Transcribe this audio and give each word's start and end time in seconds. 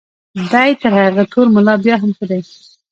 دی 0.51 0.71
تر 0.81 0.91
هغه 1.01 1.23
تور 1.31 1.47
ملا 1.55 1.73
بیا 1.83 1.95
هم 2.01 2.11
ښه 2.17 2.25
دی. 2.29 2.41